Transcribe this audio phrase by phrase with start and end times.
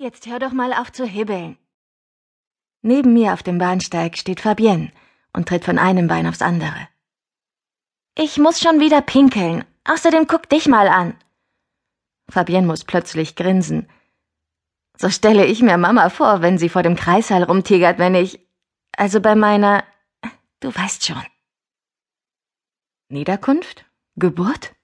[0.00, 1.58] Jetzt hör doch mal auf zu hibbeln.
[2.82, 4.92] Neben mir auf dem Bahnsteig steht Fabienne
[5.32, 6.88] und tritt von einem Bein aufs andere.
[8.14, 9.64] Ich muss schon wieder pinkeln.
[9.82, 11.16] Außerdem guck dich mal an.
[12.30, 13.88] Fabienne muss plötzlich grinsen.
[14.96, 18.38] So stelle ich mir Mama vor, wenn sie vor dem Kreissaal rumtigert, wenn ich.
[18.96, 19.82] Also bei meiner.
[20.60, 21.24] Du weißt schon.
[23.08, 23.84] Niederkunft?
[24.14, 24.76] Geburt?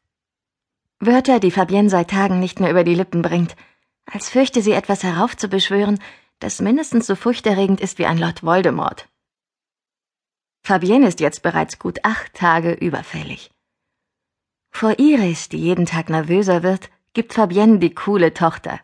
[0.99, 3.55] Wörter, die Fabienne seit Tagen nicht mehr über die Lippen bringt,
[4.07, 5.99] als fürchte sie etwas heraufzubeschwören,
[6.39, 9.09] das mindestens so furchterregend ist wie ein Lord Voldemort.
[10.63, 13.51] Fabienne ist jetzt bereits gut acht Tage überfällig.
[14.71, 18.81] Vor Iris, die jeden Tag nervöser wird, gibt Fabienne die coole Tochter.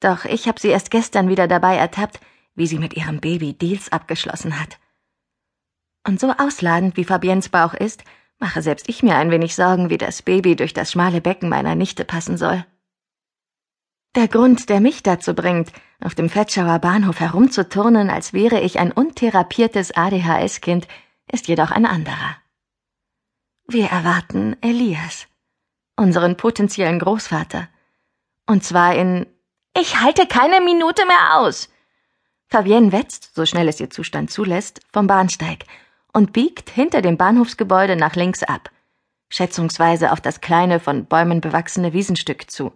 [0.00, 2.20] Doch ich habe sie erst gestern wieder dabei ertappt,
[2.54, 4.78] wie sie mit ihrem Baby Deals abgeschlossen hat.
[6.06, 8.04] Und so ausladend wie Fabiens Bauch ist,
[8.38, 11.74] mache selbst ich mir ein wenig Sorgen, wie das Baby durch das schmale Becken meiner
[11.74, 12.66] Nichte passen soll.
[14.14, 18.92] Der Grund, der mich dazu bringt, auf dem Fetschauer Bahnhof herumzuturnen, als wäre ich ein
[18.92, 20.86] untherapiertes ADHS-Kind,
[21.32, 22.36] ist jedoch ein anderer.
[23.66, 25.26] Wir erwarten Elias,
[25.96, 27.68] unseren potenziellen Großvater.
[28.46, 29.26] Und zwar in
[29.76, 31.68] Ich halte keine Minute mehr aus.
[32.46, 35.64] Fabienne wetzt, so schnell es ihr Zustand zulässt, vom Bahnsteig
[36.12, 38.70] und biegt hinter dem Bahnhofsgebäude nach links ab,
[39.28, 42.72] schätzungsweise auf das kleine, von Bäumen bewachsene Wiesenstück zu.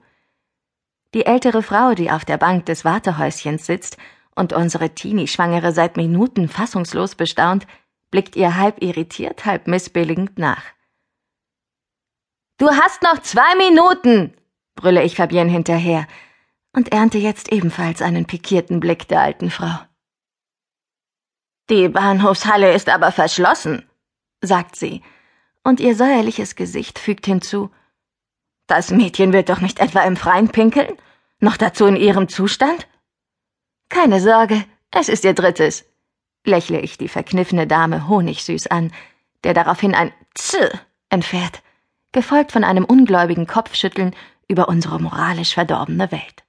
[1.14, 3.96] Die ältere Frau, die auf der Bank des Wartehäuschens sitzt
[4.34, 7.66] und unsere Teenie-Schwangere seit Minuten fassungslos bestaunt,
[8.10, 10.62] blickt ihr halb irritiert, halb missbilligend nach.
[12.58, 14.34] Du hast noch zwei Minuten,
[14.74, 16.06] brülle ich Fabienne hinterher
[16.72, 19.78] und ernte jetzt ebenfalls einen pikierten Blick der alten Frau.
[21.70, 23.88] Die Bahnhofshalle ist aber verschlossen,
[24.42, 25.02] sagt sie,
[25.62, 27.70] und ihr säuerliches Gesicht fügt hinzu
[28.68, 30.94] Das Mädchen wird doch nicht etwa im Freien pinkeln?
[31.40, 32.86] Noch dazu in ihrem Zustand?
[33.88, 35.86] Keine Sorge, es ist ihr drittes,
[36.44, 38.92] lächle ich die verkniffene Dame honigsüß an,
[39.42, 40.70] der daraufhin ein Tsch
[41.08, 41.62] entfährt,
[42.12, 44.14] gefolgt von einem ungläubigen Kopfschütteln
[44.48, 46.44] über unsere moralisch verdorbene Welt.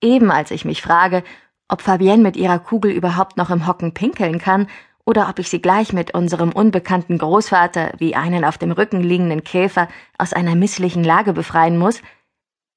[0.00, 1.24] Eben als ich mich frage,
[1.66, 4.68] ob Fabienne mit ihrer Kugel überhaupt noch im Hocken pinkeln kann
[5.06, 9.44] oder ob ich sie gleich mit unserem unbekannten Großvater wie einen auf dem Rücken liegenden
[9.44, 9.88] Käfer
[10.18, 12.00] aus einer misslichen Lage befreien muss,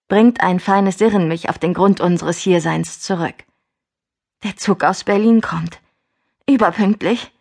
[0.07, 3.35] bringt ein feines Sirren mich auf den Grund unseres Hierseins zurück.
[4.43, 5.79] Der Zug aus Berlin kommt.
[6.49, 7.31] Überpünktlich.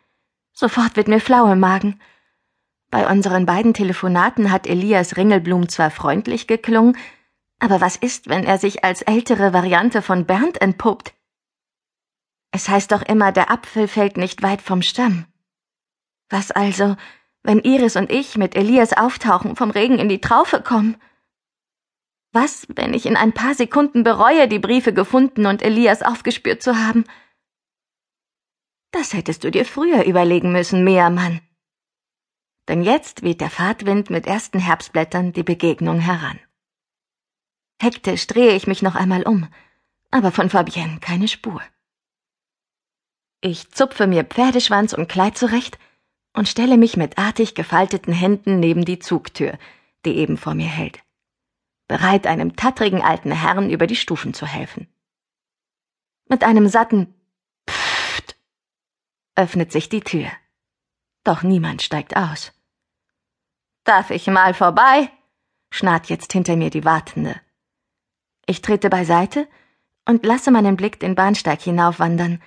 [0.52, 2.00] Sofort wird mir flau im Magen.
[2.90, 6.96] Bei unseren beiden Telefonaten hat Elias Ringelblum zwar freundlich geklungen,
[7.58, 11.15] aber was ist, wenn er sich als ältere Variante von Bernd entpuppt?
[12.56, 15.26] Es heißt doch immer, der Apfel fällt nicht weit vom Stamm.
[16.30, 16.96] Was also,
[17.42, 20.96] wenn Iris und ich mit Elias auftauchen, vom Regen in die Traufe kommen?
[22.32, 26.78] Was, wenn ich in ein paar Sekunden bereue, die Briefe gefunden und Elias aufgespürt zu
[26.78, 27.04] haben?
[28.90, 31.42] Das hättest du dir früher überlegen müssen, Meermann.
[32.68, 36.40] Denn jetzt weht der Fahrtwind mit ersten Herbstblättern die Begegnung heran.
[37.82, 39.46] Hektisch drehe ich mich noch einmal um,
[40.10, 41.60] aber von Fabienne keine Spur.
[43.40, 45.78] Ich zupfe mir Pferdeschwanz und Kleid zurecht
[46.32, 49.58] und stelle mich mit artig gefalteten Händen neben die Zugtür,
[50.04, 51.00] die eben vor mir hält,
[51.88, 54.88] bereit einem tattrigen alten Herrn über die Stufen zu helfen.
[56.28, 57.14] Mit einem satten
[57.68, 58.36] Pfft
[59.34, 60.30] öffnet sich die Tür.
[61.24, 62.52] Doch niemand steigt aus.
[63.84, 65.10] Darf ich mal vorbei?
[65.70, 67.40] schnarrt jetzt hinter mir die Wartende.
[68.46, 69.48] Ich trete beiseite
[70.04, 72.42] und lasse meinen Blick den Bahnsteig hinaufwandern,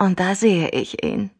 [0.00, 1.30] und da sehe ich ihn.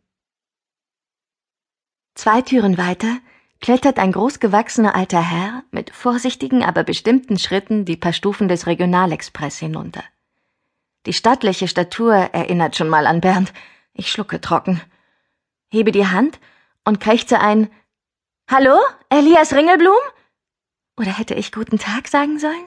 [2.15, 3.19] Zwei Türen weiter
[3.60, 9.59] klettert ein großgewachsener alter Herr mit vorsichtigen, aber bestimmten Schritten die paar Stufen des Regionalexpress
[9.59, 10.04] hinunter.
[11.06, 13.53] Die stattliche Statur erinnert schon mal an Bernd.
[13.94, 14.81] Ich schlucke trocken,
[15.70, 16.38] hebe die Hand
[16.84, 17.70] und krächze ein
[18.50, 18.78] Hallo,
[19.09, 19.94] Elias Ringelblum?
[20.99, 22.66] Oder hätte ich guten Tag sagen sollen?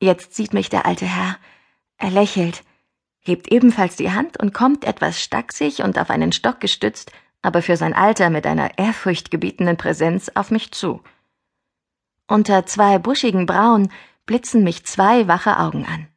[0.00, 1.36] Jetzt sieht mich der alte Herr.
[1.98, 2.64] Er lächelt,
[3.24, 7.12] hebt ebenfalls die Hand und kommt etwas stachsig und auf einen Stock gestützt,
[7.42, 11.02] aber für sein Alter mit einer ehrfurchtgebietenden Präsenz auf mich zu.
[12.26, 13.90] Unter zwei buschigen Brauen
[14.26, 16.08] blitzen mich zwei wache Augen an.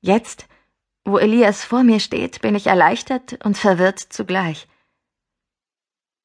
[0.00, 0.46] Jetzt,
[1.04, 4.68] wo Elias vor mir steht, bin ich erleichtert und verwirrt zugleich.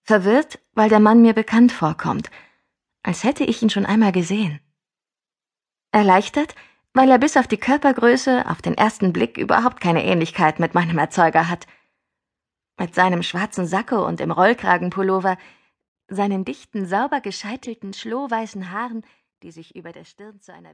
[0.03, 2.29] Verwirrt, weil der Mann mir bekannt vorkommt,
[3.03, 4.59] als hätte ich ihn schon einmal gesehen.
[5.91, 6.55] Erleichtert,
[6.99, 10.97] weil er bis auf die Körpergröße auf den ersten Blick überhaupt keine Ähnlichkeit mit meinem
[10.97, 11.65] Erzeuger hat.
[12.77, 15.37] Mit seinem schwarzen Sakko und im Rollkragenpullover,
[16.09, 19.05] seinen dichten, sauber gescheitelten, schlohweißen Haaren,
[19.43, 20.73] die sich über der Stirn zu einer